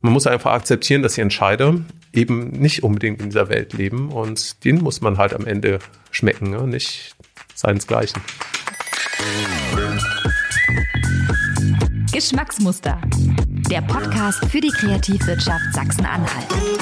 [0.00, 1.74] Man muss einfach akzeptieren, dass die Entscheider
[2.12, 5.80] eben nicht unbedingt in dieser Welt leben und denen muss man halt am Ende
[6.12, 6.68] schmecken, ne?
[6.68, 7.16] nicht
[7.56, 8.22] seinesgleichen.
[12.12, 13.00] Geschmacksmuster.
[13.70, 16.77] Der Podcast für die Kreativwirtschaft Sachsen-Anhalt.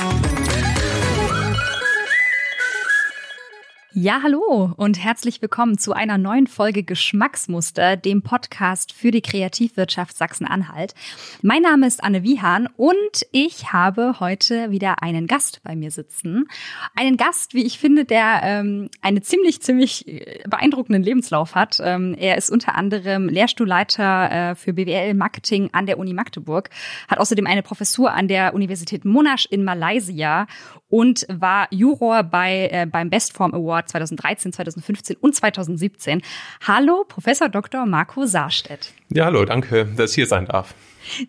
[3.99, 10.15] Ja, hallo und herzlich willkommen zu einer neuen Folge Geschmacksmuster, dem Podcast für die Kreativwirtschaft
[10.15, 10.93] Sachsen-Anhalt.
[11.41, 16.47] Mein Name ist Anne Wiehan und ich habe heute wieder einen Gast bei mir sitzen.
[16.95, 21.81] Einen Gast, wie ich finde, der ähm, einen ziemlich, ziemlich äh, beeindruckenden Lebenslauf hat.
[21.83, 26.69] Ähm, er ist unter anderem Lehrstuhlleiter äh, für BWL Marketing an der Uni Magdeburg,
[27.09, 30.47] hat außerdem eine Professur an der Universität Monash in Malaysia
[30.89, 36.23] und war Juror bei, äh, beim Bestform Award 2013, 2015 und 2017.
[36.67, 37.87] Hallo, Professor Dr.
[37.87, 38.93] Marco Saarstedt.
[39.09, 40.75] Ja, hallo, danke, dass ich hier sein darf.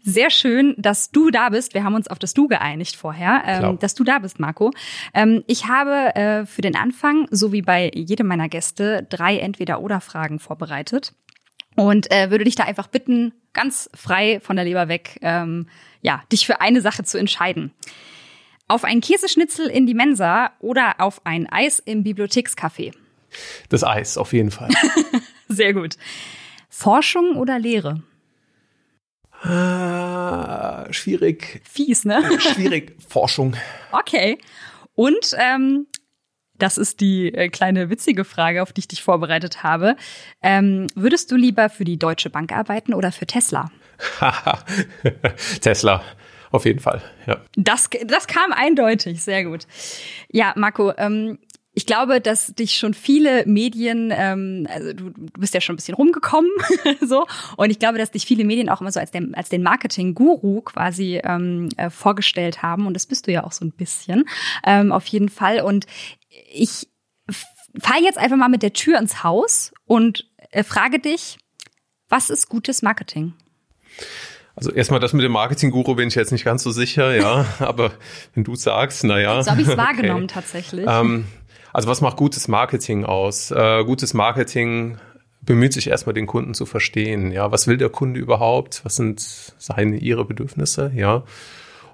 [0.03, 1.73] Sehr schön, dass du da bist.
[1.73, 4.71] Wir haben uns auf das Du geeinigt vorher, ähm, dass du da bist, Marco.
[5.13, 10.39] Ähm, ich habe äh, für den Anfang, so wie bei jedem meiner Gäste, drei Entweder-Oder-Fragen
[10.39, 11.13] vorbereitet
[11.75, 15.67] und äh, würde dich da einfach bitten, ganz frei von der Leber weg, ähm,
[16.01, 17.71] ja, dich für eine Sache zu entscheiden.
[18.67, 22.93] Auf ein Käseschnitzel in die Mensa oder auf ein Eis im Bibliothekscafé?
[23.69, 24.69] Das Eis, auf jeden Fall.
[25.47, 25.97] Sehr gut.
[26.69, 28.03] Forschung oder Lehre?
[29.41, 31.61] Ah, schwierig.
[31.63, 32.23] Fies, ne?
[32.39, 32.95] Schwierig.
[33.07, 33.55] Forschung.
[33.91, 34.37] Okay.
[34.95, 35.87] Und ähm,
[36.57, 39.95] das ist die äh, kleine witzige Frage, auf die ich dich vorbereitet habe.
[40.41, 43.71] Ähm, würdest du lieber für die Deutsche Bank arbeiten oder für Tesla?
[45.61, 46.03] Tesla.
[46.51, 47.41] Auf jeden Fall, ja.
[47.55, 49.67] Das, das kam eindeutig, sehr gut.
[50.31, 51.39] Ja, Marco, ähm,
[51.73, 55.77] ich glaube, dass dich schon viele Medien, ähm, also du, du bist ja schon ein
[55.77, 56.49] bisschen rumgekommen,
[57.01, 59.61] so, und ich glaube, dass dich viele Medien auch immer so als den, als den
[59.61, 64.25] Marketing-Guru quasi ähm, äh, vorgestellt haben, und das bist du ja auch so ein bisschen,
[64.65, 65.61] ähm, auf jeden Fall.
[65.61, 65.85] Und
[66.51, 66.87] ich
[67.79, 71.37] fall jetzt einfach mal mit der Tür ins Haus und äh, frage dich,
[72.09, 73.33] was ist gutes Marketing?
[74.57, 77.45] Also erstmal das mit dem Marketing-Guru bin ich jetzt nicht ganz so sicher, ja.
[77.59, 77.91] Aber
[78.33, 79.41] wenn du sagst, naja.
[79.43, 80.33] So habe ich es wahrgenommen okay.
[80.33, 80.85] tatsächlich.
[80.89, 81.25] Ähm,
[81.73, 83.51] also was macht gutes Marketing aus?
[83.51, 84.97] Äh, gutes Marketing
[85.41, 87.31] bemüht sich erstmal den Kunden zu verstehen.
[87.31, 88.81] Ja, was will der Kunde überhaupt?
[88.83, 89.21] Was sind
[89.59, 90.91] seine, ihre Bedürfnisse?
[90.95, 91.23] Ja.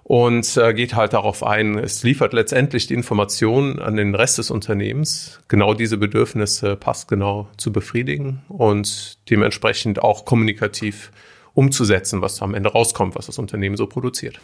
[0.04, 4.52] Und äh, geht halt darauf ein, es liefert letztendlich die Information an den Rest des
[4.52, 11.12] Unternehmens, genau diese Bedürfnisse passgenau zu befriedigen und dementsprechend auch kommunikativ
[11.54, 14.40] umzusetzen, was am Ende rauskommt, was das Unternehmen so produziert.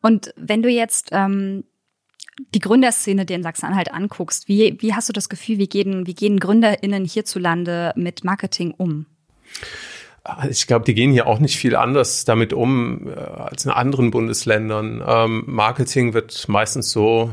[0.00, 1.64] Und wenn du jetzt ähm,
[2.54, 6.14] die Gründerszene dir in Sachsen-Anhalt anguckst, wie, wie hast du das Gefühl, wie gehen, wie
[6.14, 9.06] gehen GründerInnen hierzulande mit Marketing um?
[10.48, 14.10] Ich glaube, die gehen hier auch nicht viel anders damit um äh, als in anderen
[14.10, 15.02] Bundesländern.
[15.06, 17.32] Ähm, Marketing wird meistens so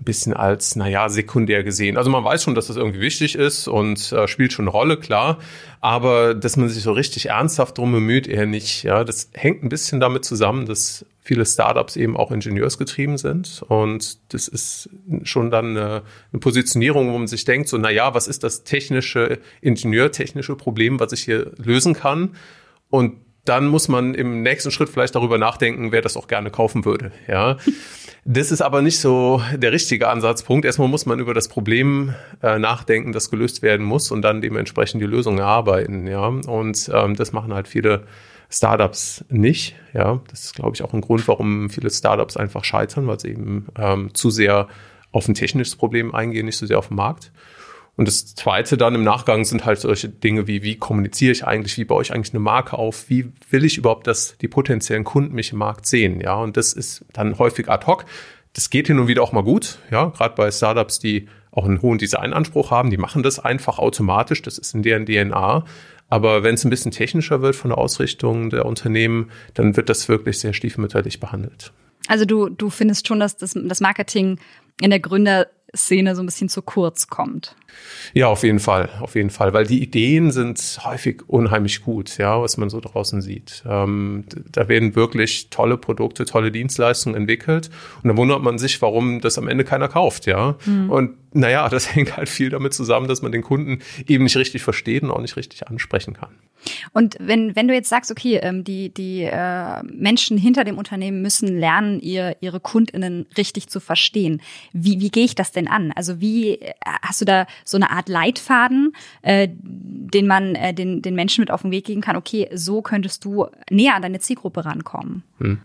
[0.00, 1.96] ein bisschen als, naja, sekundär gesehen.
[1.96, 4.96] Also man weiß schon, dass das irgendwie wichtig ist und äh, spielt schon eine Rolle,
[4.96, 5.38] klar.
[5.80, 8.84] Aber dass man sich so richtig ernsthaft drum bemüht, eher nicht.
[8.84, 13.62] Ja, das hängt ein bisschen damit zusammen, dass viele Startups eben auch ingenieursgetrieben sind.
[13.68, 14.88] Und das ist
[15.24, 19.38] schon dann eine, eine Positionierung, wo man sich denkt, so, naja, was ist das technische,
[19.60, 22.36] ingenieurtechnische Problem, was ich hier lösen kann?
[22.88, 26.84] Und dann muss man im nächsten Schritt vielleicht darüber nachdenken, wer das auch gerne kaufen
[26.84, 27.12] würde.
[27.26, 27.56] Ja,
[28.30, 30.66] das ist aber nicht so der richtige Ansatzpunkt.
[30.66, 35.00] Erstmal muss man über das Problem äh, nachdenken, das gelöst werden muss und dann dementsprechend
[35.00, 36.06] die Lösung erarbeiten.
[36.06, 38.02] Ja, und ähm, das machen halt viele
[38.50, 39.76] Startups nicht.
[39.94, 43.30] Ja, das ist glaube ich auch ein Grund, warum viele Startups einfach scheitern, weil sie
[43.30, 44.68] eben ähm, zu sehr
[45.10, 47.32] auf ein technisches Problem eingehen, nicht so sehr auf den Markt.
[47.98, 51.76] Und das Zweite dann im Nachgang sind halt solche Dinge wie, wie kommuniziere ich eigentlich,
[51.78, 55.34] wie baue ich eigentlich eine Marke auf, wie will ich überhaupt, dass die potenziellen Kunden
[55.34, 56.36] mich im Markt sehen, ja.
[56.36, 58.04] Und das ist dann häufig ad hoc.
[58.52, 60.10] Das geht hin und wieder auch mal gut, ja.
[60.10, 64.58] Gerade bei Startups, die auch einen hohen Designanspruch haben, die machen das einfach automatisch, das
[64.58, 65.64] ist in deren DNA.
[66.08, 70.08] Aber wenn es ein bisschen technischer wird von der Ausrichtung der Unternehmen, dann wird das
[70.08, 71.72] wirklich sehr stiefmütterlich behandelt.
[72.06, 74.38] Also du, du findest schon, dass das, das Marketing
[74.80, 77.56] in der Gründer Szene so ein bisschen zu kurz kommt.
[78.14, 82.40] Ja, auf jeden Fall, auf jeden Fall, weil die Ideen sind häufig unheimlich gut, ja,
[82.40, 83.62] was man so draußen sieht.
[83.68, 87.70] Ähm, da werden wirklich tolle Produkte, tolle Dienstleistungen entwickelt
[88.02, 90.56] und dann wundert man sich, warum das am Ende keiner kauft, ja.
[90.64, 90.90] Mhm.
[90.90, 94.62] Und naja, das hängt halt viel damit zusammen, dass man den Kunden eben nicht richtig
[94.62, 96.30] versteht und auch nicht richtig ansprechen kann.
[96.92, 101.22] Und wenn, wenn du jetzt sagst, okay, ähm, die, die äh, Menschen hinter dem Unternehmen
[101.22, 104.42] müssen lernen, ihr, ihre KundInnen richtig zu verstehen.
[104.72, 105.92] Wie, wie gehe ich das denn an?
[105.94, 106.72] Also wie äh,
[107.02, 111.50] hast du da so eine Art Leitfaden, äh, den man äh, den, den Menschen mit
[111.50, 115.22] auf den Weg geben kann, okay, so könntest du näher an deine Zielgruppe rankommen?
[115.38, 115.60] Hm.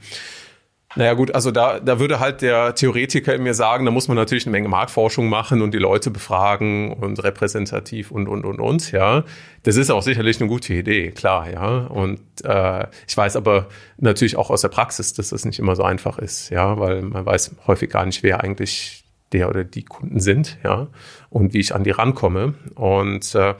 [0.95, 4.15] Naja gut, also da, da würde halt der Theoretiker in mir sagen, da muss man
[4.15, 8.91] natürlich eine Menge Marktforschung machen und die Leute befragen und repräsentativ und, und, und, und,
[8.91, 9.23] ja.
[9.63, 11.87] Das ist auch sicherlich eine gute Idee, klar, ja.
[11.87, 15.83] Und äh, ich weiß aber natürlich auch aus der Praxis, dass das nicht immer so
[15.83, 19.02] einfach ist, ja, weil man weiß häufig gar nicht, wer eigentlich
[19.33, 20.87] der oder die Kunden sind, ja,
[21.29, 22.53] und wie ich an die rankomme.
[22.75, 23.55] Und äh,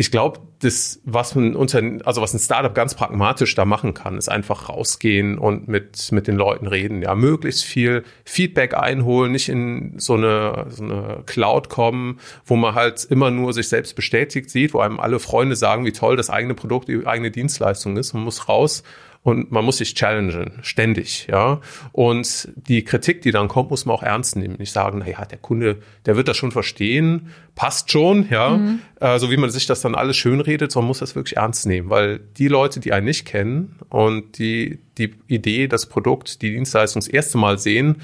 [0.00, 4.16] ich glaube, das, was ein unter, also was ein Startup ganz pragmatisch da machen kann,
[4.16, 7.02] ist einfach rausgehen und mit, mit den Leuten reden.
[7.02, 12.74] Ja, möglichst viel Feedback einholen, nicht in so eine, so eine Cloud kommen, wo man
[12.74, 16.30] halt immer nur sich selbst bestätigt sieht, wo einem alle Freunde sagen, wie toll das
[16.30, 18.14] eigene Produkt, die eigene Dienstleistung ist.
[18.14, 18.82] Man muss raus
[19.22, 21.60] und man muss sich challengen, ständig, ja.
[21.92, 24.56] Und die Kritik, die dann kommt, muss man auch ernst nehmen.
[24.58, 28.56] Nicht sagen, na ja, der Kunde, der wird das schon verstehen, passt schon, ja.
[28.56, 28.78] Mhm.
[28.98, 31.90] Äh, so wie man sich das dann alles schönredet, sondern muss das wirklich ernst nehmen,
[31.90, 37.00] weil die Leute, die einen nicht kennen und die die Idee, das Produkt, die Dienstleistung
[37.00, 38.02] das erste Mal sehen,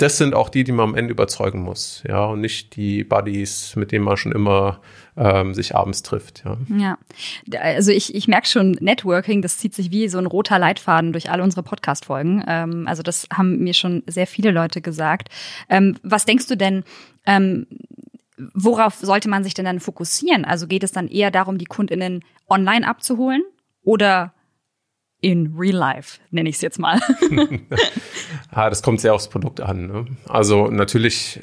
[0.00, 3.76] das sind auch die, die man am Ende überzeugen muss, ja, und nicht die Buddies,
[3.76, 4.80] mit denen man schon immer
[5.16, 6.42] ähm, sich abends trifft.
[6.44, 6.56] Ja,
[7.46, 7.60] ja.
[7.60, 11.30] also ich, ich merke schon, Networking, das zieht sich wie so ein roter Leitfaden durch
[11.30, 12.44] alle unsere Podcast-Folgen.
[12.46, 15.28] Ähm, also das haben mir schon sehr viele Leute gesagt.
[15.68, 16.84] Ähm, was denkst du denn?
[17.26, 17.66] Ähm,
[18.54, 20.46] worauf sollte man sich denn dann fokussieren?
[20.46, 23.42] Also geht es dann eher darum, die KundInnen online abzuholen
[23.82, 24.32] oder
[25.20, 27.00] in real life, nenne ich es jetzt mal.
[28.54, 29.86] ja, das kommt sehr aufs Produkt an.
[29.86, 30.06] Ne?
[30.26, 31.40] Also natürlich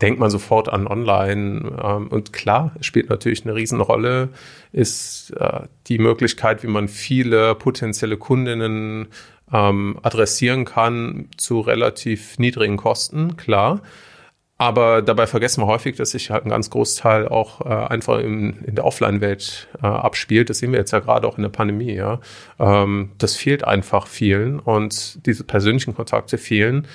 [0.00, 4.30] denkt man sofort an online ähm, und klar, es spielt natürlich eine Riesenrolle,
[4.72, 9.08] ist äh, die Möglichkeit, wie man viele potenzielle Kundinnen
[9.52, 13.82] ähm, adressieren kann zu relativ niedrigen Kosten, klar.
[14.60, 18.58] Aber dabei vergessen wir häufig, dass sich halt ein ganz Großteil auch äh, einfach im,
[18.66, 20.50] in der Offline-Welt äh, abspielt.
[20.50, 21.94] Das sehen wir jetzt ja gerade auch in der Pandemie.
[21.94, 22.20] Ja,
[22.58, 26.86] ähm, das fehlt einfach vielen und diese persönlichen Kontakte fehlen.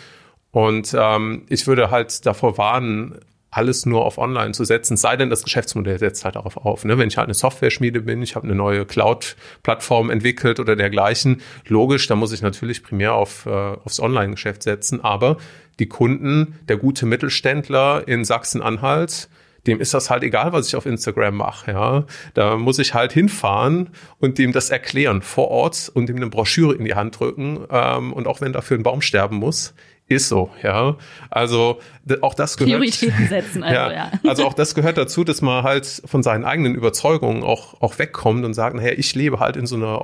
[0.52, 3.18] Und ähm, ich würde halt davor warnen,
[3.56, 6.84] alles nur auf Online zu setzen, sei denn das Geschäftsmodell setzt halt darauf auf.
[6.84, 6.98] Ne?
[6.98, 12.08] Wenn ich halt eine Software-Schmiede bin, ich habe eine neue Cloud-Plattform entwickelt oder dergleichen, logisch,
[12.08, 15.38] da muss ich natürlich primär auf, äh, aufs Online-Geschäft setzen, aber
[15.80, 19.30] die Kunden, der gute Mittelständler in Sachsen-Anhalt,
[19.68, 21.72] dem ist das halt egal, was ich auf Instagram mache.
[21.72, 26.28] Ja, da muss ich halt hinfahren und dem das erklären vor Ort und ihm eine
[26.28, 27.66] Broschüre in die Hand drücken.
[27.70, 29.74] Ähm, und auch wenn dafür ein Baum sterben muss,
[30.08, 30.98] ist so, ja.
[31.32, 31.80] Also
[32.22, 32.80] auch das gehört.
[32.80, 34.12] Prioritäten setzen, also ja, ja.
[34.28, 38.46] Also auch das gehört dazu, dass man halt von seinen eigenen Überzeugungen auch, auch wegkommt
[38.46, 40.04] und sagt, naja, ich lebe halt in so einer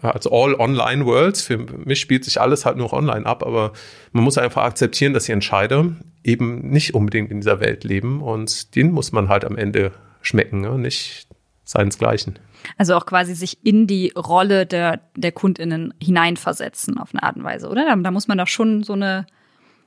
[0.00, 1.36] also All-Online-World.
[1.36, 3.72] Für mich spielt sich alles halt nur online ab, aber
[4.12, 5.92] man muss einfach akzeptieren, dass die Entscheider
[6.24, 9.92] eben nicht unbedingt in dieser Welt leben und den muss man halt am Ende
[10.22, 10.78] schmecken, ne?
[10.78, 11.26] nicht
[11.64, 12.38] seinesgleichen.
[12.78, 17.44] Also auch quasi sich in die Rolle der, der KundInnen hineinversetzen auf eine Art und
[17.44, 17.84] Weise, oder?
[17.84, 19.26] Da, da muss man doch schon so eine,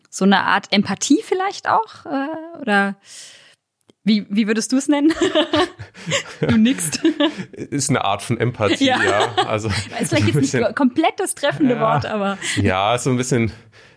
[0.09, 2.95] so eine Art Empathie vielleicht auch, äh, oder
[4.05, 5.11] wie, wie würdest du es nennen?
[6.41, 6.91] du nix.
[7.53, 9.03] Ist eine Art von Empathie, ja.
[9.03, 9.35] ja.
[9.47, 12.37] Also, ist vielleicht jetzt nicht komplett das treffende ja, Wort, aber.
[12.55, 13.51] Ja, so ein bisschen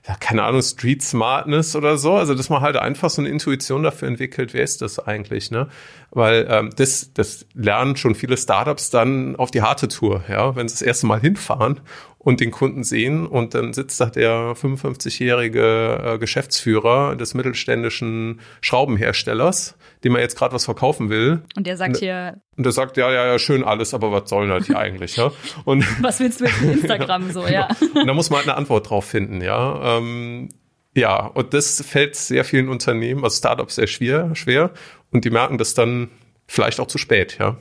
[0.09, 2.15] ja, keine Ahnung, Street Smartness oder so.
[2.15, 5.69] Also, dass man halt einfach so eine Intuition dafür entwickelt, wer ist das eigentlich, ne?
[6.11, 10.67] Weil ähm, das, das lernen schon viele Startups dann auf die harte Tour, ja, wenn
[10.67, 11.81] sie das erste Mal hinfahren
[12.17, 19.77] und den Kunden sehen und dann sitzt da der 55-jährige äh, Geschäftsführer des mittelständischen Schraubenherstellers,
[20.05, 21.43] dem er jetzt gerade was verkaufen will.
[21.57, 22.41] Und der sagt hier.
[22.57, 25.31] Und der sagt, ja, ja, ja, schön alles, aber was soll das hier eigentlich, ja?
[25.65, 27.69] Und was willst du mit Instagram so, ja?
[27.95, 29.99] Und da muss man halt eine Antwort drauf finden, ja.
[29.99, 30.49] Ähm,
[30.95, 34.73] ja, und das fällt sehr vielen Unternehmen, also Startups sehr schwer, schwer.
[35.11, 36.11] Und die merken das dann
[36.47, 37.57] vielleicht auch zu spät, ja.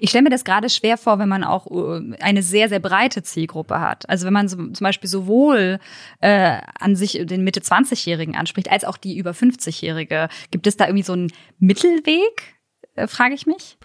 [0.00, 3.22] Ich stelle mir das gerade schwer vor, wenn man auch äh, eine sehr, sehr breite
[3.22, 4.08] Zielgruppe hat.
[4.08, 5.78] Also wenn man zum Beispiel sowohl
[6.20, 10.28] äh, an sich den Mitte 20-Jährigen anspricht, als auch die über 50-Jährige.
[10.50, 12.54] Gibt es da irgendwie so einen Mittelweg,
[12.94, 13.76] äh, frage ich mich?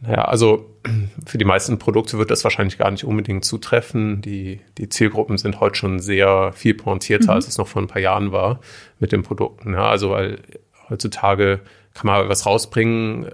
[0.00, 0.78] Naja, also
[1.26, 4.20] für die meisten Produkte wird das wahrscheinlich gar nicht unbedingt zutreffen.
[4.22, 7.36] Die, die Zielgruppen sind heute schon sehr viel pointierter, mhm.
[7.36, 8.60] als es noch vor ein paar Jahren war
[8.98, 9.72] mit den Produkten.
[9.74, 10.40] Ja, also weil
[10.88, 11.60] heutzutage
[11.94, 13.28] kann man was rausbringen,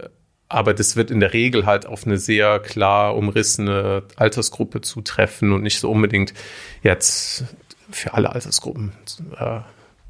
[0.51, 5.63] aber das wird in der Regel halt auf eine sehr klar umrissene Altersgruppe zutreffen und
[5.63, 6.35] nicht so unbedingt
[6.83, 7.45] jetzt
[7.91, 8.93] für alle Altersgruppen
[9.39, 9.61] äh,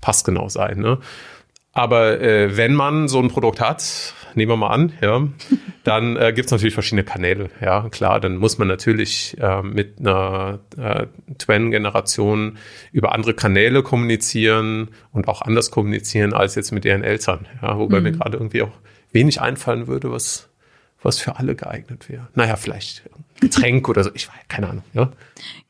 [0.00, 0.78] passgenau sein.
[0.78, 0.98] Ne?
[1.72, 5.28] Aber äh, wenn man so ein Produkt hat, nehmen wir mal an, ja,
[5.84, 7.50] dann äh, gibt es natürlich verschiedene Kanäle.
[7.60, 11.06] Ja, klar, dann muss man natürlich äh, mit einer äh,
[11.36, 12.56] Twen-Generation
[12.92, 17.46] über andere Kanäle kommunizieren und auch anders kommunizieren als jetzt mit ihren Eltern.
[17.60, 18.04] Ja, wobei mhm.
[18.04, 18.72] mir gerade irgendwie auch
[19.12, 20.48] wenig einfallen würde, was,
[21.02, 22.28] was für alle geeignet wäre.
[22.34, 23.02] Naja, vielleicht
[23.40, 24.84] Getränk oder so, ich weiß, keine Ahnung.
[24.92, 25.10] Ja?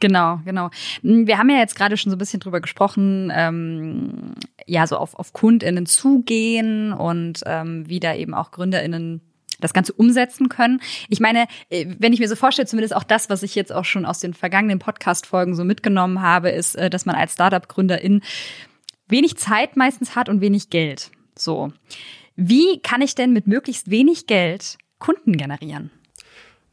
[0.00, 0.70] Genau, genau.
[1.02, 4.34] Hm, wir haben ja jetzt gerade schon so ein bisschen drüber gesprochen, ähm,
[4.66, 9.20] ja, so auf, auf KundInnen zugehen und ähm, wie da eben auch GründerInnen
[9.60, 10.80] das Ganze umsetzen können.
[11.08, 13.84] Ich meine, äh, wenn ich mir so vorstelle, zumindest auch das, was ich jetzt auch
[13.84, 18.22] schon aus den vergangenen Podcast-Folgen so mitgenommen habe, ist, äh, dass man als Startup-Gründerin
[19.08, 21.10] wenig Zeit meistens hat und wenig Geld.
[21.36, 21.72] So.
[22.42, 25.90] Wie kann ich denn mit möglichst wenig Geld Kunden generieren?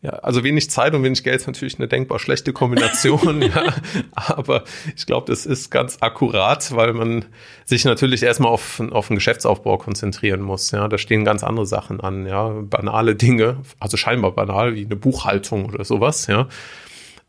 [0.01, 3.73] Ja, also wenig Zeit und wenig Geld ist natürlich eine denkbar schlechte Kombination, ja.
[4.15, 4.63] Aber
[4.95, 7.25] ich glaube, das ist ganz akkurat, weil man
[7.65, 10.71] sich natürlich erstmal auf, auf den Geschäftsaufbau konzentrieren muss.
[10.71, 14.95] Ja, da stehen ganz andere Sachen an, ja, banale Dinge, also scheinbar banal, wie eine
[14.95, 16.47] Buchhaltung oder sowas, ja.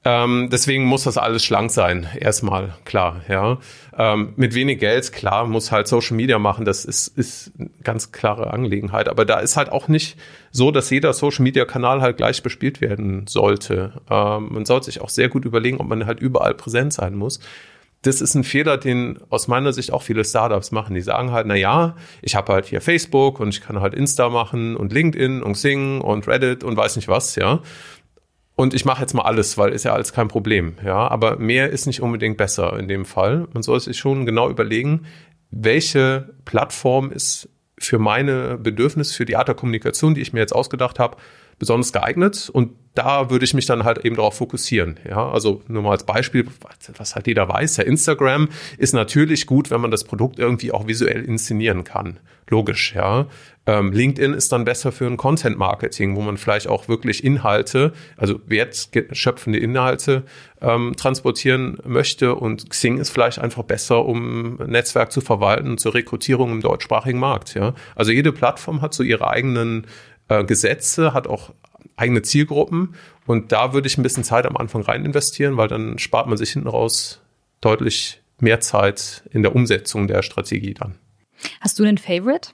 [0.05, 3.59] Ähm, deswegen muss das alles schlank sein, erstmal, klar, ja.
[3.99, 8.13] Ähm, mit wenig Geld, klar, muss halt Social Media machen, das ist, ist eine ganz
[8.13, 9.09] klare Angelegenheit.
[9.09, 10.17] Aber da ist halt auch nicht
[10.53, 14.01] so, dass jeder Social Media Kanal halt gleich bespielt werden sollte.
[14.09, 17.41] Ähm, man sollte sich auch sehr gut überlegen, ob man halt überall präsent sein muss
[18.03, 20.95] das ist ein Fehler, den aus meiner Sicht auch viele Startups machen.
[20.95, 24.29] Die sagen halt, na ja, ich habe halt hier Facebook und ich kann halt Insta
[24.29, 27.61] machen und LinkedIn und Sing und Reddit und weiß nicht was, ja
[28.59, 30.75] und ich mache jetzt mal alles, weil ist ja alles kein Problem.
[30.85, 33.47] Ja, aber mehr ist nicht unbedingt besser in dem Fall.
[33.53, 35.07] Man soll sich schon genau überlegen,
[35.53, 37.49] welche Plattform ist
[37.79, 41.19] für meine Bedürfnisse, für die Art der Kommunikation, die ich mir jetzt ausgedacht habe,
[41.59, 44.99] besonders geeignet und da würde ich mich dann halt eben darauf fokussieren.
[45.09, 46.47] Ja, also nur mal als Beispiel,
[46.97, 50.89] was halt jeder weiß, ja, Instagram ist natürlich gut, wenn man das Produkt irgendwie auch
[50.89, 52.19] visuell inszenieren kann.
[52.51, 53.27] Logisch, ja.
[53.67, 57.93] Ähm, LinkedIn ist dann besser für ein Content Marketing, wo man vielleicht auch wirklich Inhalte,
[58.17, 60.25] also wertschöpfende Inhalte
[60.61, 65.95] ähm, transportieren möchte und Xing ist vielleicht einfach besser, um ein Netzwerk zu verwalten zur
[65.95, 67.75] Rekrutierung im deutschsprachigen Markt, ja.
[67.95, 69.87] Also jede Plattform hat so ihre eigenen
[70.29, 71.51] äh, Gesetze, hat auch
[71.97, 72.95] eigene Zielgruppen
[73.27, 76.39] und da würde ich ein bisschen Zeit am Anfang rein investieren, weil dann spart man
[76.39, 77.21] sich hinten raus
[77.61, 80.95] deutlich mehr Zeit in der Umsetzung der Strategie dann.
[81.61, 82.51] Hast du einen Favorite?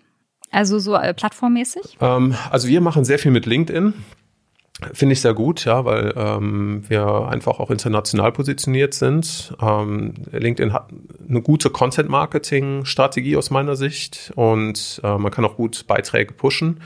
[0.50, 1.98] Also so äh, plattformmäßig?
[2.00, 3.92] Ähm, also wir machen sehr viel mit LinkedIn.
[4.92, 9.54] Finde ich sehr gut, ja, weil ähm, wir einfach auch international positioniert sind.
[9.60, 10.88] Ähm, LinkedIn hat
[11.28, 16.80] eine gute Content-Marketing-Strategie aus meiner Sicht und äh, man kann auch gut Beiträge pushen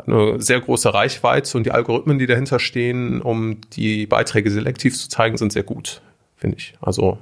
[0.00, 4.96] hat eine sehr große Reichweite und die Algorithmen, die dahinter stehen, um die Beiträge selektiv
[4.96, 6.00] zu zeigen, sind sehr gut,
[6.36, 6.74] finde ich.
[6.80, 7.18] Also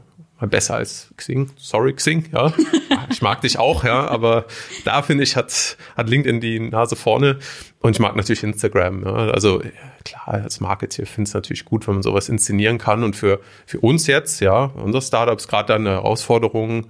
[0.47, 1.51] besser als Xing.
[1.57, 2.53] Sorry, Xing, ja.
[3.11, 4.45] Ich mag dich auch, ja, aber
[4.85, 7.39] da finde ich, hat, hat LinkedIn die Nase vorne
[7.81, 9.03] und ich mag natürlich Instagram.
[9.03, 9.15] Ja.
[9.31, 9.63] Also
[10.05, 13.41] klar, als Marketer finde ich es natürlich gut, wenn man sowas inszenieren kann und für,
[13.65, 16.89] für uns jetzt, ja, unser Startup ist gerade eine Herausforderung,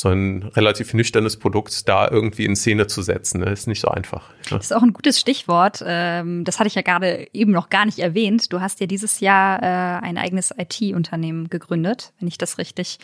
[0.00, 3.40] so ein relativ nüchternes Produkt da irgendwie in Szene zu setzen.
[3.40, 3.50] Ne?
[3.50, 4.30] Ist nicht so einfach.
[4.50, 4.58] Ne?
[4.58, 5.82] Das ist auch ein gutes Stichwort.
[5.84, 8.52] Ähm, das hatte ich ja gerade eben noch gar nicht erwähnt.
[8.52, 13.00] Du hast ja dieses Jahr äh, ein eigenes IT-Unternehmen gegründet, wenn ich das richtig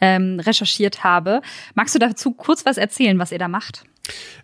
[0.00, 1.42] ähm, recherchiert habe.
[1.74, 3.84] Magst du dazu kurz was erzählen, was ihr da macht?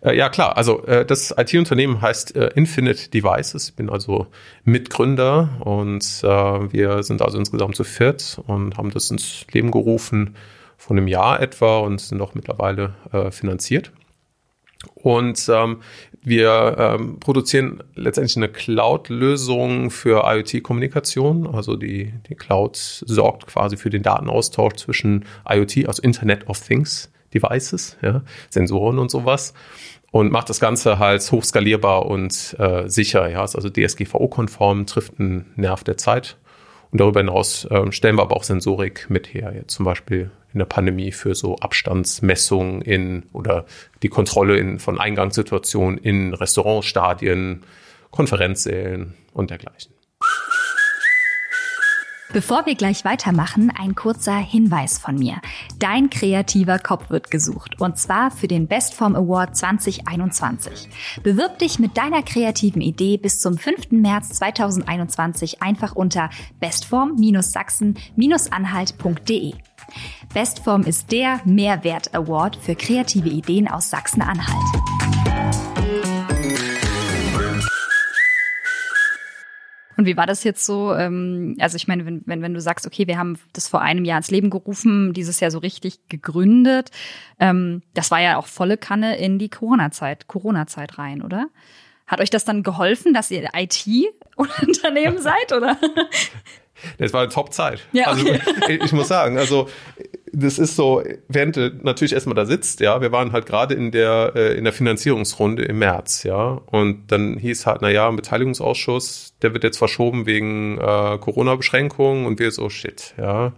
[0.01, 0.57] Äh, ja, klar.
[0.57, 3.69] Also äh, das IT-Unternehmen heißt Infinite Devices.
[3.69, 4.27] Ich bin also
[4.63, 10.35] Mitgründer und wir sind also insgesamt zu viert und haben das ins Leben gerufen
[10.77, 13.91] von einem Jahr etwa und sind auch mittlerweile äh, finanziert.
[14.93, 15.81] Und ähm,
[16.21, 21.47] wir ähm, produzieren letztendlich eine Cloud-Lösung für IoT-Kommunikation.
[21.47, 27.11] Also die, die Cloud sorgt quasi für den Datenaustausch zwischen IoT, also Internet of Things
[27.33, 29.53] Devices, ja, Sensoren und sowas.
[30.11, 33.29] Und macht das Ganze halt hochskalierbar und äh, sicher.
[33.29, 36.37] Ja, ist also DSGVO-konform, trifft einen Nerv der Zeit.
[36.95, 39.51] Und darüber hinaus äh, stellen wir aber auch Sensorik mit her.
[39.53, 43.65] Jetzt zum Beispiel in der Pandemie für so Abstandsmessungen in oder
[44.01, 47.63] die Kontrolle in, von Eingangssituationen in Restaurantstadien,
[48.11, 49.91] Konferenzsälen und dergleichen.
[52.35, 55.37] Bevor wir gleich weitermachen, ein kurzer Hinweis von mir.
[55.79, 60.89] Dein kreativer Kopf wird gesucht und zwar für den Bestform Award 2021.
[61.23, 63.91] Bewirb dich mit deiner kreativen Idee bis zum 5.
[63.91, 69.53] März 2021 einfach unter bestform-sachsen-anhalt.de.
[70.33, 75.24] Bestform ist der Mehrwert Award für kreative Ideen aus Sachsen-Anhalt.
[80.05, 80.93] Und wie war das jetzt so?
[80.93, 84.05] Ähm, also ich meine, wenn, wenn, wenn du sagst, okay, wir haben das vor einem
[84.05, 86.91] Jahr ins Leben gerufen, dieses Jahr so richtig gegründet,
[87.39, 91.47] ähm, das war ja auch volle Kanne in die Corona-Zeit, Corona-Zeit rein, oder?
[92.05, 95.75] Hat euch das dann geholfen, dass ihr IT-Unternehmen seid, oder?
[96.99, 97.79] Das war eine Top-Zeit.
[97.91, 98.41] Ja, also, okay.
[98.61, 99.69] Also ich muss sagen, also
[100.37, 103.91] das ist so, während du natürlich erstmal da sitzt, ja, wir waren halt gerade in
[103.91, 109.33] der, äh, in der Finanzierungsrunde im März, ja, und dann hieß halt, na ja, Beteiligungsausschuss,
[109.41, 113.53] der wird jetzt verschoben wegen äh, Corona-Beschränkungen und wir so, shit, ja,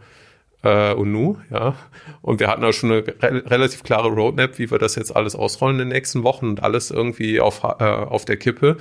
[0.63, 1.75] äh, und nu, ja.
[2.21, 5.35] Und wir hatten auch schon eine re relativ klare Roadmap, wie wir das jetzt alles
[5.35, 8.77] ausrollen in den nächsten Wochen und alles irgendwie auf, äh, auf der Kippe.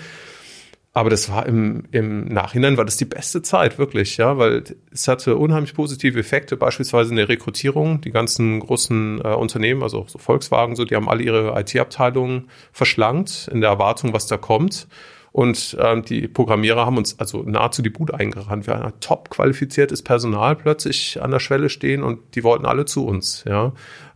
[0.96, 5.08] Aber das war im, im Nachhinein war das die beste Zeit, wirklich, ja, weil es
[5.08, 8.00] hatte unheimlich positive Effekte, beispielsweise in der Rekrutierung.
[8.00, 13.46] Die ganzen großen äh, Unternehmen, also so Volkswagen, so, die haben alle ihre IT-Abteilungen verschlankt
[13.52, 14.88] in der Erwartung, was da kommt.
[15.36, 18.66] Und ähm, die Programmierer haben uns also nahezu die Bude eingerannt.
[18.66, 23.06] Wir hatten top qualifiziertes Personal plötzlich an der Schwelle stehen und die wollten alle zu
[23.06, 23.44] uns.
[23.46, 23.74] Ja,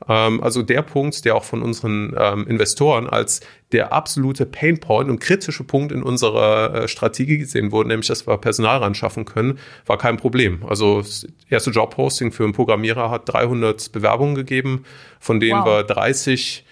[0.08, 5.18] ähm, also der Punkt, der auch von unseren ähm, Investoren als der absolute Painpoint und
[5.18, 9.58] kritische Punkt in unserer äh, Strategie gesehen wurde, nämlich dass wir Personal ran schaffen können,
[9.84, 10.64] war kein Problem.
[10.66, 14.84] Also das erste Jobposting für einen Programmierer hat 300 Bewerbungen gegeben,
[15.18, 15.66] von denen wow.
[15.66, 16.64] wir 30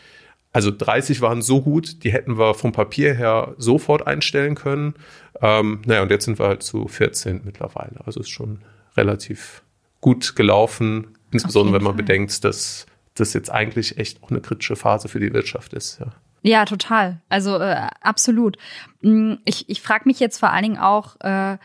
[0.58, 4.94] also 30 waren so gut, die hätten wir vom Papier her sofort einstellen können.
[5.40, 8.00] Ähm, naja, und jetzt sind wir halt zu 14 mittlerweile.
[8.04, 8.58] Also ist schon
[8.96, 9.62] relativ
[10.00, 12.02] gut gelaufen, insbesondere wenn man Fall.
[12.02, 16.00] bedenkt, dass das jetzt eigentlich echt auch eine kritische Phase für die Wirtschaft ist.
[16.00, 16.08] Ja.
[16.42, 17.20] Ja, total.
[17.28, 18.56] Also äh, absolut.
[19.02, 21.56] Hm, ich, ich frage mich jetzt vor allen Dingen auch, äh,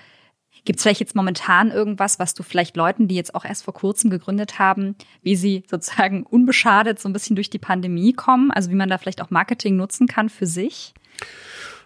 [0.65, 3.73] Gibt es vielleicht jetzt momentan irgendwas, was du vielleicht Leuten, die jetzt auch erst vor
[3.73, 8.51] kurzem gegründet haben, wie sie sozusagen unbeschadet so ein bisschen durch die Pandemie kommen?
[8.51, 10.93] Also wie man da vielleicht auch Marketing nutzen kann für sich?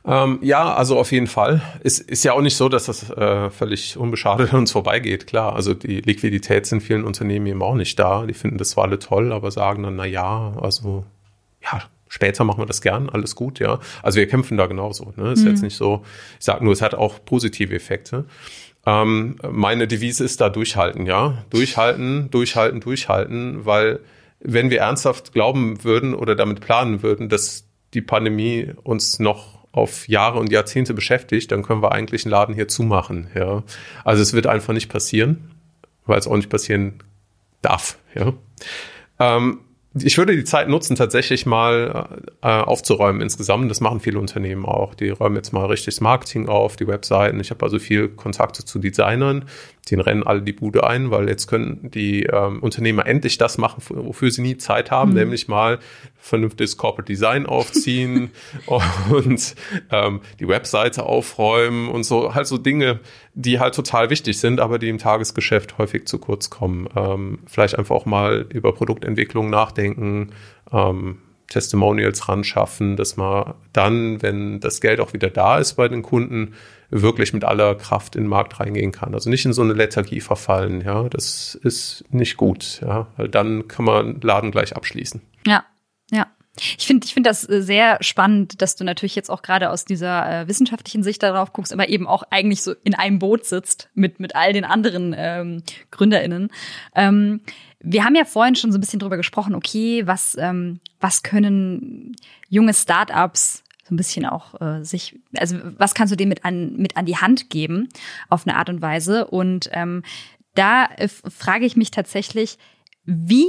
[0.05, 1.61] Ähm, ja, also auf jeden Fall.
[1.83, 5.27] Es ist ja auch nicht so, dass das äh, völlig unbeschadet an uns vorbeigeht.
[5.27, 8.25] Klar, also die Liquidität sind vielen Unternehmen eben auch nicht da.
[8.25, 11.03] Die finden das zwar alle toll, aber sagen dann, na ja, also
[11.61, 13.79] ja, Später machen wir das gern, alles gut, ja.
[14.01, 15.13] Also wir kämpfen da genauso.
[15.17, 15.33] Ne?
[15.33, 15.49] Ist mhm.
[15.49, 16.03] jetzt nicht so,
[16.39, 18.25] ich sage nur, es hat auch positive Effekte.
[18.87, 21.43] Ähm, meine Devise ist da durchhalten, ja.
[21.49, 23.99] Durchhalten, durchhalten, durchhalten, weil
[24.39, 30.07] wenn wir ernsthaft glauben würden oder damit planen würden, dass die Pandemie uns noch auf
[30.07, 33.63] Jahre und Jahrzehnte beschäftigt, dann können wir eigentlich einen Laden hier zumachen, ja.
[34.05, 35.51] Also es wird einfach nicht passieren,
[36.05, 37.03] weil es auch nicht passieren
[37.61, 38.33] darf, ja.
[39.19, 39.59] Ähm,
[39.93, 43.69] ich würde die Zeit nutzen, tatsächlich mal äh, aufzuräumen insgesamt.
[43.71, 44.93] Das machen viele Unternehmen auch.
[44.93, 47.39] Die räumen jetzt mal richtig das Marketing auf, die Webseiten.
[47.39, 49.45] Ich habe also viel Kontakte zu Designern,
[49.91, 53.81] den rennen alle die Bude ein, weil jetzt können die ähm, Unternehmer endlich das machen,
[53.87, 55.17] wofür sie nie Zeit haben, mhm.
[55.17, 55.79] nämlich mal
[56.17, 58.31] vernünftiges Corporate Design aufziehen
[59.09, 59.55] und
[59.91, 62.99] ähm, die Webseite aufräumen und so halt so Dinge,
[63.33, 66.87] die halt total wichtig sind, aber die im Tagesgeschäft häufig zu kurz kommen.
[66.95, 70.31] Ähm, vielleicht einfach auch mal über Produktentwicklung nachdenken,
[70.71, 75.87] ähm, Testimonials ran schaffen, dass man dann, wenn das Geld auch wieder da ist bei
[75.87, 76.55] den Kunden,
[76.89, 79.13] wirklich mit aller Kraft in den Markt reingehen kann.
[79.13, 81.07] Also nicht in so eine Lethargie verfallen, ja.
[81.09, 83.07] Das ist nicht gut, ja.
[83.29, 85.21] Dann kann man Laden gleich abschließen.
[85.45, 85.65] Ja,
[86.11, 86.27] ja.
[86.77, 89.85] Ich finde ich finde das äh, sehr spannend, dass du natürlich jetzt auch gerade aus
[89.85, 93.89] dieser äh, wissenschaftlichen Sicht darauf guckst, aber eben auch eigentlich so in einem Boot sitzt
[93.93, 96.49] mit, mit all den anderen ähm, GründerInnen.
[96.95, 97.41] Ähm,
[97.79, 102.15] wir haben ja vorhin schon so ein bisschen drüber gesprochen, okay, was, ähm, was können
[102.49, 106.75] junge Startups so ein bisschen auch äh, sich, also was kannst du dem mit an,
[106.75, 107.87] mit an die Hand geben
[108.29, 109.27] auf eine Art und Weise?
[109.27, 110.03] Und ähm,
[110.55, 112.57] da äh, frage ich mich tatsächlich,
[113.05, 113.47] wie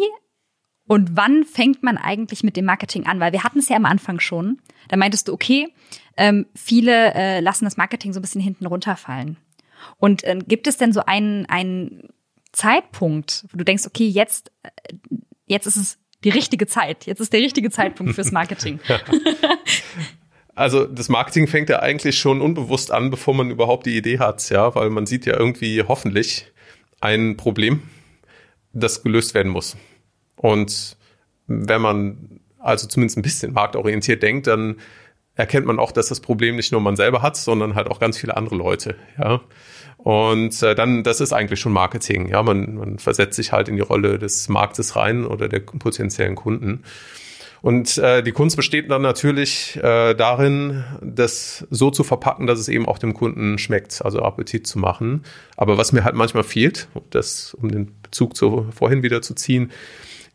[0.87, 3.21] und wann fängt man eigentlich mit dem Marketing an?
[3.21, 4.59] Weil wir hatten es ja am Anfang schon.
[4.89, 5.75] Da meintest du, okay,
[6.17, 9.37] ähm, viele äh, lassen das Marketing so ein bisschen hinten runterfallen.
[9.99, 12.09] Und äh, gibt es denn so einen, einen
[12.53, 14.71] Zeitpunkt, wo du denkst, okay, jetzt, äh,
[15.47, 17.07] jetzt ist es die richtige Zeit.
[17.07, 18.81] Jetzt ist der richtige Zeitpunkt fürs Marketing.
[20.59, 24.51] Also das Marketing fängt ja eigentlich schon unbewusst an, bevor man überhaupt die Idee hat,
[24.51, 26.51] ja, weil man sieht ja irgendwie hoffentlich
[27.01, 27.83] ein Problem,
[28.73, 29.77] das gelöst werden muss.
[30.35, 30.97] Und
[31.47, 34.81] wenn man also zumindest ein bisschen marktorientiert denkt, dann
[35.37, 38.19] erkennt man auch, dass das Problem nicht nur man selber hat, sondern halt auch ganz
[38.19, 39.41] viele andere Leute, ja.
[39.99, 42.43] Und äh, dann, das ist eigentlich schon Marketing, ja.
[42.43, 46.83] Man, man versetzt sich halt in die Rolle des Marktes rein oder der potenziellen Kunden.
[47.61, 52.69] Und äh, die Kunst besteht dann natürlich äh, darin, das so zu verpacken, dass es
[52.69, 55.25] eben auch dem Kunden schmeckt, also Appetit zu machen.
[55.57, 59.73] Aber was mir halt manchmal fehlt, das, um den Bezug zu, vorhin wieder zu ziehen,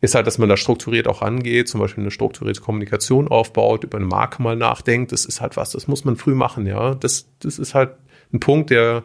[0.00, 3.96] ist halt, dass man da strukturiert auch rangeht, zum Beispiel eine strukturierte Kommunikation aufbaut, über
[3.96, 5.12] eine Marke mal nachdenkt.
[5.12, 6.94] Das ist halt was, das muss man früh machen, ja.
[6.94, 7.92] Das, das ist halt
[8.32, 9.02] ein Punkt, der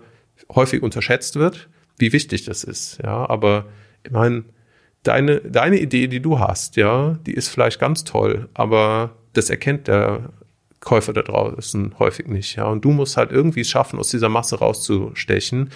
[0.53, 3.29] häufig unterschätzt wird, wie wichtig das ist, ja.
[3.29, 3.65] Aber
[4.03, 4.43] ich meine,
[5.03, 9.87] deine, deine Idee, die du hast, ja, die ist vielleicht ganz toll, aber das erkennt
[9.87, 10.29] der
[10.79, 12.65] Käufer da draußen häufig nicht, ja.
[12.65, 15.71] Und du musst halt irgendwie schaffen, aus dieser Masse rauszustechen.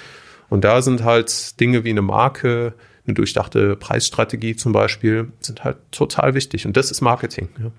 [0.50, 2.74] Und da sind halt Dinge wie eine Marke,
[3.06, 6.66] eine durchdachte Preisstrategie zum Beispiel sind halt total wichtig.
[6.66, 7.50] Und das ist Marketing.
[7.60, 7.72] Ja.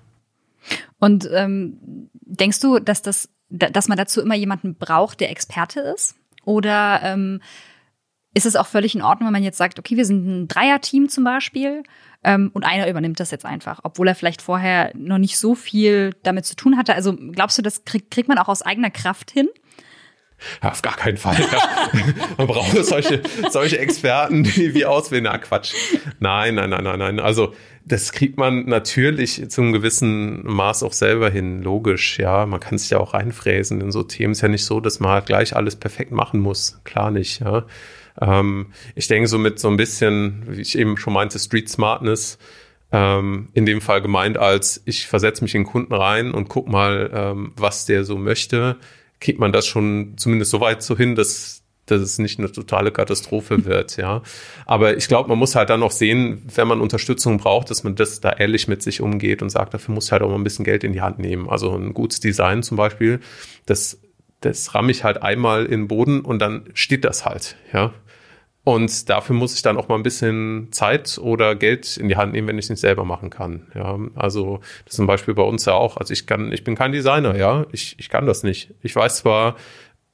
[0.99, 6.15] Und ähm, denkst du, dass das, dass man dazu immer jemanden braucht, der Experte ist?
[6.43, 7.41] Oder ähm,
[8.35, 11.07] ist es auch völlig in Ordnung, wenn man jetzt sagt, okay, wir sind ein Dreierteam
[11.09, 11.83] zum Beispiel
[12.23, 16.13] ähm, und einer übernimmt das jetzt einfach, obwohl er vielleicht vorher noch nicht so viel
[16.21, 16.93] damit zu tun hatte.
[16.93, 19.47] Also glaubst du, das krieg, kriegt man auch aus eigener Kraft hin?
[20.61, 21.37] Ja, auf gar keinen Fall.
[22.37, 25.23] Man braucht solche, solche Experten, die wir auswählen.
[25.23, 25.73] Na, Quatsch.
[26.19, 27.19] Nein, nein, nein, nein, nein.
[27.21, 27.53] Also,
[27.85, 32.19] das kriegt man natürlich zum gewissen Maß auch selber hin, logisch.
[32.19, 34.33] Ja, man kann sich ja auch reinfräsen in so Themen.
[34.33, 36.81] Ist ja nicht so, dass man halt gleich alles perfekt machen muss.
[36.83, 37.65] Klar nicht, ja.
[38.21, 42.37] Ähm, ich denke, so mit so ein bisschen, wie ich eben schon meinte, Street Smartness,
[42.91, 46.67] ähm, in dem Fall gemeint als, ich versetze mich in den Kunden rein und guck
[46.67, 48.77] mal, ähm, was der so möchte,
[49.19, 52.91] kriegt man das schon zumindest so weit so hin, dass, dass es nicht eine totale
[52.91, 54.21] Katastrophe wird, ja.
[54.65, 57.95] Aber ich glaube, man muss halt dann noch sehen, wenn man Unterstützung braucht, dass man
[57.95, 60.65] das da ehrlich mit sich umgeht und sagt, dafür muss halt auch mal ein bisschen
[60.65, 61.49] Geld in die Hand nehmen.
[61.49, 63.19] Also ein gutes Design zum Beispiel,
[63.65, 63.99] das,
[64.41, 67.93] das ramme ich halt einmal in den Boden und dann steht das halt, ja.
[68.65, 72.33] Und dafür muss ich dann auch mal ein bisschen Zeit oder Geld in die Hand
[72.33, 73.67] nehmen, wenn ich es nicht selber machen kann.
[73.75, 75.97] Ja, also das ist zum Beispiel bei uns ja auch.
[75.97, 78.73] Also ich kann, ich bin kein Designer, ja, ich, ich kann das nicht.
[78.81, 79.55] Ich weiß zwar,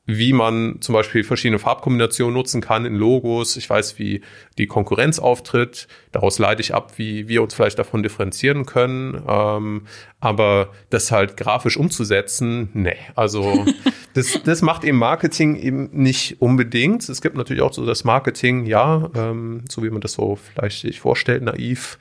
[0.07, 3.55] wie man zum Beispiel verschiedene Farbkombinationen nutzen kann in Logos.
[3.55, 4.21] Ich weiß, wie
[4.57, 5.87] die Konkurrenz auftritt.
[6.11, 9.21] Daraus leite ich ab, wie wir uns vielleicht davon differenzieren können.
[9.27, 9.83] Ähm,
[10.19, 12.97] aber das halt grafisch umzusetzen, nee.
[13.15, 13.65] Also
[14.15, 17.07] das, das macht eben Marketing eben nicht unbedingt.
[17.07, 20.81] Es gibt natürlich auch so das Marketing, ja, ähm, so wie man das so vielleicht
[20.81, 21.99] sich vorstellt, naiv.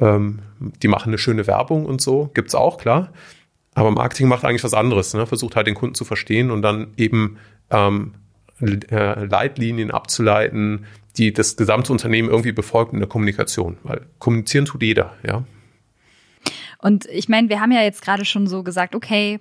[0.00, 0.40] Ähm,
[0.82, 2.30] die machen eine schöne Werbung und so.
[2.32, 3.12] Gibt's auch, klar.
[3.74, 5.26] Aber Marketing macht eigentlich was anderes, ne?
[5.26, 7.38] versucht halt den Kunden zu verstehen und dann eben
[7.70, 8.14] ähm,
[8.60, 13.78] äh, Leitlinien abzuleiten, die das gesamte Unternehmen irgendwie befolgt in der Kommunikation.
[13.82, 15.44] Weil kommunizieren tut jeder, ja.
[16.78, 19.40] Und ich meine, wir haben ja jetzt gerade schon so gesagt, okay,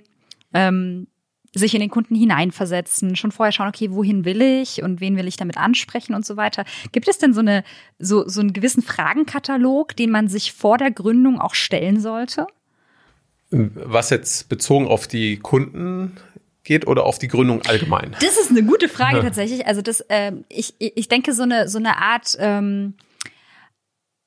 [0.54, 1.08] ähm,
[1.54, 5.28] sich in den Kunden hineinversetzen, schon vorher schauen, okay, wohin will ich und wen will
[5.28, 6.64] ich damit ansprechen und so weiter.
[6.94, 7.64] Gibt es denn so eine
[8.00, 12.48] so so einen gewissen Fragenkatalog, den man sich vor der Gründung auch stellen sollte?
[13.52, 16.16] Was jetzt bezogen auf die Kunden
[16.64, 18.16] geht oder auf die Gründung allgemein?
[18.22, 19.24] Das ist eine gute Frage ja.
[19.24, 19.68] tatsächlich.
[19.68, 22.94] Also das, äh, ich, ich denke so eine so eine Art ähm,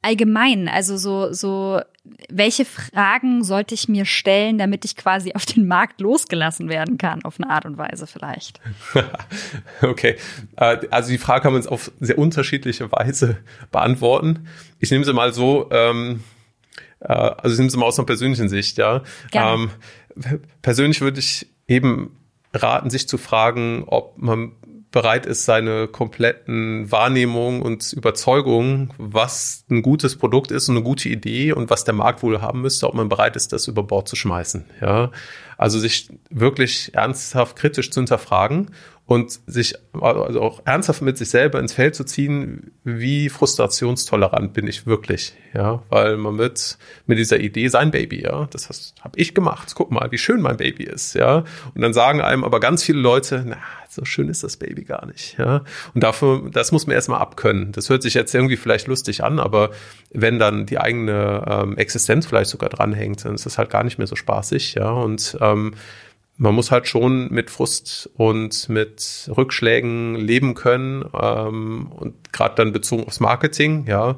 [0.03, 1.81] allgemein, also so so
[2.29, 7.25] welche Fragen sollte ich mir stellen, damit ich quasi auf den Markt losgelassen werden kann,
[7.25, 8.61] auf eine Art und Weise vielleicht?
[9.83, 10.17] okay,
[10.57, 13.39] äh, also die Frage kann man auf sehr unterschiedliche Weise
[13.73, 14.47] beantworten.
[14.81, 15.71] Ich nehme sie mal so.
[15.71, 16.23] Ähm,
[17.05, 19.03] äh, also ich nehme es mal aus einer persönlichen Sicht, ja.
[19.33, 19.71] Ähm,
[20.63, 22.17] persönlich würde ich eben
[22.53, 24.53] raten, sich zu fragen, ob man
[24.95, 31.09] bereit ist, seine kompletten Wahrnehmungen und Überzeugungen, was ein gutes Produkt ist und eine gute
[31.09, 34.07] Idee und was der Markt wohl haben müsste, ob man bereit ist, das über Bord
[34.07, 34.65] zu schmeißen.
[34.81, 35.11] Ja,
[35.59, 38.71] also sich wirklich ernsthaft kritisch zu hinterfragen
[39.07, 44.67] und sich also auch ernsthaft mit sich selber ins Feld zu ziehen, wie frustrationstolerant bin
[44.67, 49.35] ich wirklich, ja, weil man wird mit dieser Idee sein Baby, ja, das habe ich
[49.35, 49.73] gemacht.
[49.75, 52.99] Guck mal, wie schön mein Baby ist, ja, und dann sagen einem aber ganz viele
[52.99, 53.59] Leute, na,
[53.91, 57.73] so schön ist das Baby gar nicht, ja, und dafür, das muss man erstmal abkönnen.
[57.73, 59.71] Das hört sich jetzt irgendwie vielleicht lustig an, aber
[60.13, 63.99] wenn dann die eigene ähm, Existenz vielleicht sogar dranhängt, dann ist das halt gar nicht
[63.99, 65.75] mehr so spaßig, ja, und ähm,
[66.37, 72.73] man muss halt schon mit Frust und mit Rückschlägen leben können ähm, und gerade dann
[72.73, 74.17] bezogen aufs Marketing, ja,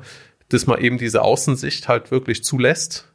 [0.48, 3.12] dass man eben diese Außensicht halt wirklich zulässt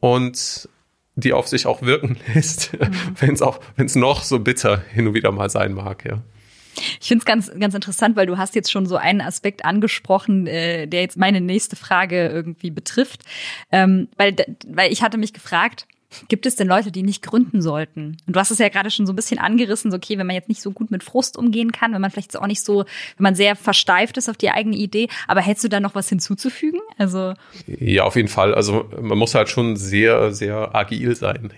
[0.00, 0.68] und
[1.16, 2.90] die auf sich auch wirken lässt, mhm.
[3.18, 6.22] wenn es auch, wenn es noch so bitter hin und wieder mal sein mag, ja.
[7.00, 10.46] Ich finde es ganz, ganz interessant, weil du hast jetzt schon so einen Aspekt angesprochen,
[10.46, 13.22] äh, der jetzt meine nächste Frage irgendwie betrifft.
[13.72, 15.86] Ähm, weil, weil ich hatte mich gefragt,
[16.28, 18.16] Gibt es denn Leute, die nicht gründen sollten?
[18.26, 20.36] Und du hast es ja gerade schon so ein bisschen angerissen, so okay, wenn man
[20.36, 22.84] jetzt nicht so gut mit Frust umgehen kann, wenn man vielleicht auch nicht so,
[23.16, 26.08] wenn man sehr versteift ist auf die eigene Idee, aber hättest du da noch was
[26.08, 26.80] hinzuzufügen?
[26.98, 27.34] Also
[27.66, 28.54] ja, auf jeden Fall.
[28.54, 31.52] Also man muss halt schon sehr, sehr agil sein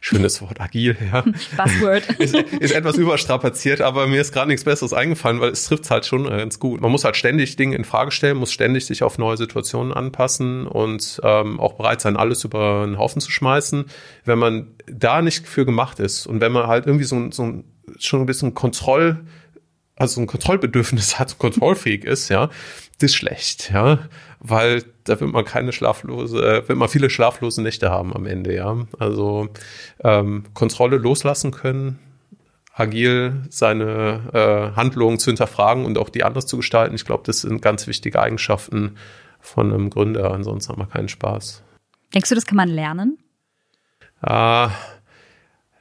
[0.00, 1.22] schönes Wort, agil, ja.
[1.56, 2.08] Buzzword.
[2.18, 6.06] ist, ist etwas überstrapaziert, aber mir ist gerade nichts Besseres eingefallen, weil es trifft halt
[6.06, 6.80] schon ganz gut.
[6.80, 10.66] Man muss halt ständig Dinge in Frage stellen, muss ständig sich auf neue Situationen anpassen
[10.66, 13.86] und ähm, auch bereit sein, alles über einen Haufen zu schmeißen.
[14.24, 17.62] Wenn man da nicht für gemacht ist und wenn man halt irgendwie so, so
[17.98, 19.24] schon ein bisschen Kontroll,
[19.96, 22.50] also ein Kontrollbedürfnis hat, kontrollfähig ist, ja,
[22.98, 23.98] das ist schlecht, ja
[24.46, 28.54] weil da wird man keine schlaflose, äh, wird man viele schlaflose Nächte haben am Ende,
[28.54, 28.76] ja.
[28.98, 29.48] Also
[30.00, 31.98] ähm, Kontrolle loslassen können,
[32.74, 36.94] agil seine äh, Handlungen zu hinterfragen und auch die anders zu gestalten.
[36.94, 38.96] Ich glaube, das sind ganz wichtige Eigenschaften
[39.40, 40.32] von einem Gründer.
[40.32, 41.62] Ansonsten haben wir keinen Spaß.
[42.14, 43.16] Denkst du, das kann man lernen?
[44.22, 44.68] Äh,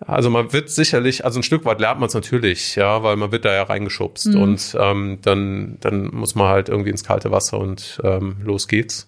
[0.06, 3.32] also man wird sicherlich, also ein Stück weit lernt man es natürlich, ja, weil man
[3.32, 4.42] wird da ja reingeschubst mhm.
[4.42, 9.06] und ähm, dann, dann muss man halt irgendwie ins kalte Wasser und ähm, los geht's.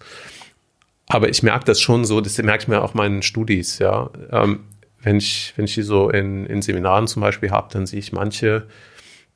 [1.08, 4.10] Aber ich merke das schon so, das merke ich mir auch meinen Studis, ja.
[4.30, 4.60] Ähm,
[5.02, 8.12] wenn ich, wenn ich die so in, in Seminaren zum Beispiel habe, dann sehe ich
[8.12, 8.66] manche,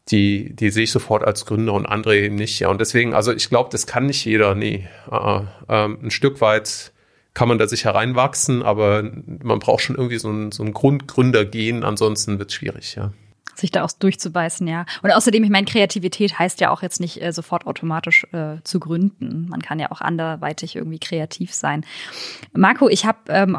[0.08, 2.68] die, die sehe ich sofort als Gründer und andere eben nicht, ja.
[2.68, 4.88] Und deswegen, also ich glaube, das kann nicht jeder, nee.
[5.10, 6.92] Äh, äh, ein Stück weit
[7.34, 9.02] kann man da sich hereinwachsen, aber
[9.42, 13.12] man braucht schon irgendwie so ein, so ein Grundgründergehen, ansonsten wird es schwierig, ja.
[13.54, 14.86] Sich da auch durchzubeißen, ja.
[15.02, 18.80] Und außerdem, ich meine, Kreativität heißt ja auch jetzt nicht äh, sofort automatisch äh, zu
[18.80, 19.48] gründen.
[19.50, 21.84] Man kann ja auch anderweitig irgendwie kreativ sein.
[22.54, 23.58] Marco, ich habe ähm,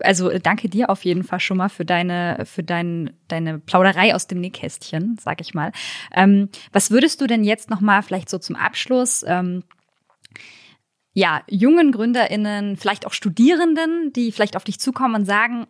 [0.00, 4.26] also danke dir auf jeden Fall schon mal für deine, für dein, deine Plauderei aus
[4.26, 5.72] dem Nähkästchen, sag ich mal.
[6.14, 9.64] Ähm, was würdest du denn jetzt noch mal vielleicht so zum Abschluss ähm,
[11.14, 15.66] ja, jungen GründerInnen, vielleicht auch Studierenden, die vielleicht auf dich zukommen und sagen,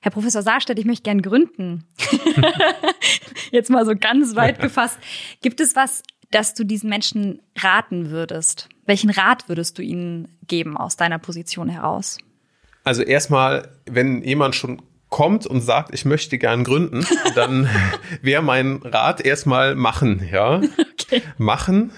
[0.00, 1.84] Herr Professor Saarstedt, ich möchte gern gründen.
[3.52, 4.98] Jetzt mal so ganz weit gefasst.
[5.42, 8.68] Gibt es was, das du diesen Menschen raten würdest?
[8.86, 12.18] Welchen Rat würdest du ihnen geben aus deiner Position heraus?
[12.82, 17.68] Also erstmal, wenn jemand schon kommt und sagt, ich möchte gern gründen, dann
[18.22, 20.62] wäre mein Rat erstmal machen, ja.
[20.92, 21.22] Okay.
[21.38, 21.92] Machen.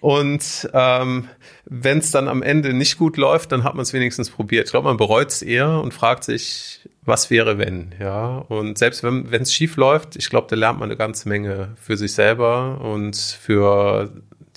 [0.00, 1.28] Und ähm,
[1.64, 4.66] wenn es dann am Ende nicht gut läuft, dann hat man es wenigstens probiert.
[4.66, 8.38] Ich glaube, man bereut es eher und fragt sich, was wäre wenn, ja.
[8.38, 11.96] Und selbst wenn es schief läuft, ich glaube, da lernt man eine ganze Menge für
[11.96, 14.10] sich selber und für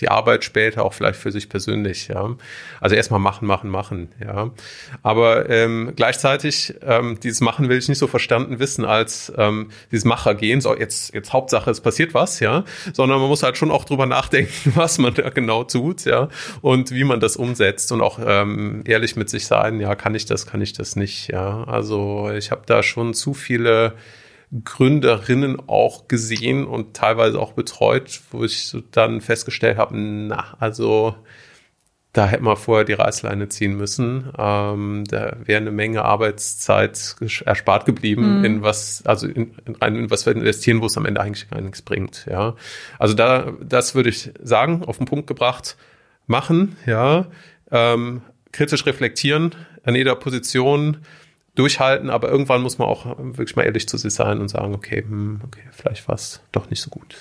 [0.03, 2.35] die Arbeit später auch vielleicht für sich persönlich, ja.
[2.81, 4.51] Also erstmal machen, machen, machen, ja.
[5.01, 10.03] Aber ähm, gleichzeitig, ähm, dieses Machen will ich nicht so verstanden wissen als ähm, dieses
[10.03, 13.85] Machergehen, so jetzt, jetzt Hauptsache, es passiert was, ja, sondern man muss halt schon auch
[13.85, 16.27] drüber nachdenken, was man da genau tut, ja,
[16.61, 20.25] und wie man das umsetzt und auch ähm, ehrlich mit sich sein, ja, kann ich
[20.25, 21.63] das, kann ich das nicht, ja.
[21.63, 23.93] Also ich habe da schon zu viele
[24.63, 31.15] Gründerinnen auch gesehen und teilweise auch betreut, wo ich dann festgestellt habe, na, also
[32.13, 34.31] da hätte man vorher die Reißleine ziehen müssen.
[34.37, 38.45] Ähm, da wäre eine Menge Arbeitszeit erspart geblieben mhm.
[38.45, 41.59] in was, also in, in, in was wir investieren, wo es am Ende eigentlich gar
[41.59, 42.27] nichts bringt.
[42.29, 42.55] Ja,
[42.99, 45.75] also da, das würde ich sagen, auf den Punkt gebracht,
[46.27, 47.25] machen, ja,
[47.71, 50.97] ähm, kritisch reflektieren an jeder Position,
[51.55, 55.03] durchhalten, aber irgendwann muss man auch wirklich mal ehrlich zu sich sein und sagen, okay,
[55.03, 57.15] hm, okay, vielleicht war es doch nicht so gut.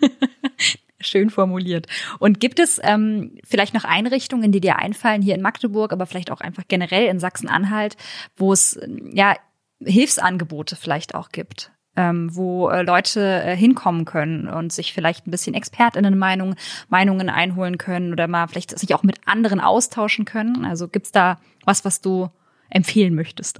[1.00, 1.86] Schön formuliert.
[2.18, 6.30] Und gibt es ähm, vielleicht noch Einrichtungen, die dir einfallen hier in Magdeburg, aber vielleicht
[6.30, 7.96] auch einfach generell in Sachsen-Anhalt,
[8.36, 8.80] wo es
[9.12, 9.36] ja
[9.80, 11.70] Hilfsangebote vielleicht auch gibt?
[11.94, 16.54] Ähm, wo äh, Leute äh, hinkommen können und sich vielleicht ein bisschen ExpertInnen-Meinungen
[16.88, 20.64] Meinungen einholen können oder mal vielleicht sich auch mit anderen austauschen können.
[20.64, 22.30] Also gibt's da was, was du
[22.70, 23.58] empfehlen möchtest?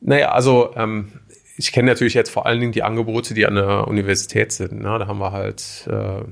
[0.00, 1.08] Naja, also ähm,
[1.58, 4.80] ich kenne natürlich jetzt vor allen Dingen die Angebote, die an der Universität sind.
[4.82, 4.98] Ne?
[4.98, 6.22] Da haben wir halt äh,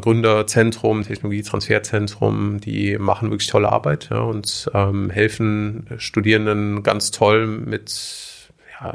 [0.00, 8.25] Gründerzentrum, Technologietransferzentrum, die machen wirklich tolle Arbeit ja, und ähm, helfen Studierenden ganz toll mit
[8.80, 8.94] ja,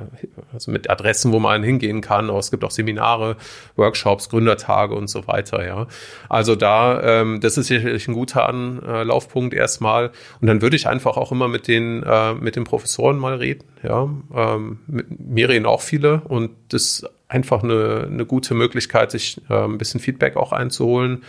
[0.53, 2.29] also mit Adressen, wo man hingehen kann.
[2.29, 3.37] Aber es gibt auch Seminare,
[3.75, 5.65] Workshops, Gründertage und so weiter.
[5.65, 5.87] Ja,
[6.29, 10.11] also da, ähm, das ist sicherlich ein guter Anlaufpunkt erstmal.
[10.39, 13.63] Und dann würde ich einfach auch immer mit den äh, mit den Professoren mal reden.
[13.83, 19.41] Ja, ähm, mir reden auch viele und das ist einfach eine, eine gute Möglichkeit, sich
[19.49, 21.23] äh, ein bisschen Feedback auch einzuholen.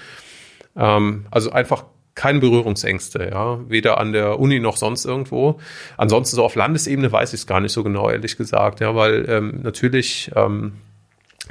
[0.76, 1.84] Ähm, also einfach
[2.14, 5.60] keine Berührungsängste, ja, weder an der Uni noch sonst irgendwo.
[5.96, 9.24] Ansonsten so auf Landesebene weiß ich es gar nicht so genau, ehrlich gesagt, ja, weil
[9.28, 10.72] ähm, natürlich ähm,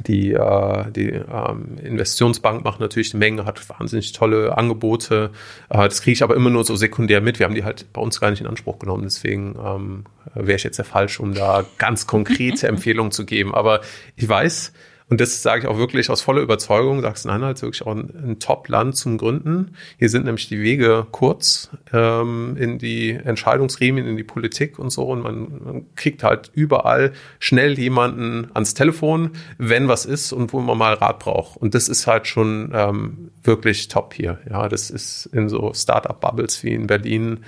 [0.07, 5.31] die, äh, die ähm, Investitionsbank macht natürlich eine Menge, hat wahnsinnig tolle Angebote.
[5.69, 7.39] Äh, das kriege ich aber immer nur so sekundär mit.
[7.39, 9.03] Wir haben die halt bei uns gar nicht in Anspruch genommen.
[9.03, 13.53] Deswegen ähm, wäre ich jetzt der falsch, um da ganz konkrete Empfehlungen zu geben.
[13.53, 13.81] Aber
[14.15, 14.71] ich weiß,
[15.11, 17.01] und das sage ich auch wirklich aus voller Überzeugung.
[17.01, 19.75] Sachsen-Anhalt ist wirklich auch ein, ein Top-Land zum Gründen.
[19.99, 25.03] Hier sind nämlich die Wege kurz ähm, in die Entscheidungsgremien, in die Politik und so.
[25.03, 30.61] Und man, man kriegt halt überall schnell jemanden ans Telefon, wenn was ist und wo
[30.61, 31.57] man mal Rat braucht.
[31.57, 34.39] Und das ist halt schon ähm, wirklich top hier.
[34.49, 37.43] Ja, das ist in so Startup-Bubbles wie in Berlin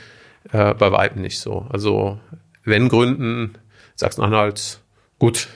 [0.52, 1.66] äh, bei weitem nicht so.
[1.70, 2.20] Also
[2.66, 3.54] wenn Gründen,
[3.96, 4.82] Sachsen-Anhalt,
[5.18, 5.48] gut,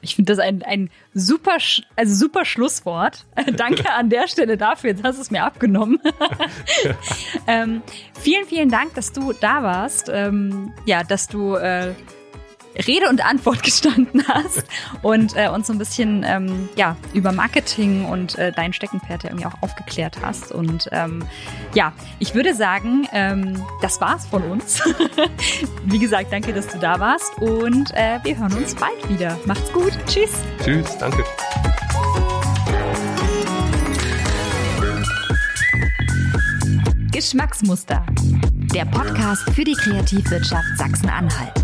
[0.00, 1.56] ich finde das ein, ein super,
[1.96, 3.26] also super Schlusswort.
[3.56, 4.90] Danke an der Stelle dafür.
[4.90, 6.00] Jetzt hast du es mir abgenommen.
[7.46, 7.82] ähm,
[8.18, 10.10] vielen, vielen Dank, dass du da warst.
[10.12, 11.94] Ähm, ja, dass du äh,
[12.76, 14.64] Rede und Antwort gestanden hast
[15.02, 19.30] und äh, uns so ein bisschen ähm, ja, über Marketing und äh, dein Steckenpferd ja
[19.30, 20.52] irgendwie auch aufgeklärt hast.
[20.52, 21.24] Und ähm,
[21.74, 24.82] ja, ich würde sagen, ähm, das war's von uns.
[25.84, 29.38] Wie gesagt, danke, dass du da warst und äh, wir hören uns bald wieder.
[29.46, 29.92] Macht's gut.
[30.06, 30.30] Tschüss.
[30.64, 31.24] Tschüss, danke.
[37.12, 38.04] Geschmacksmuster.
[38.74, 41.61] Der Podcast für die Kreativwirtschaft Sachsen-Anhalt.